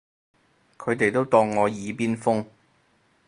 [0.79, 2.43] 佢哋都當我耳邊風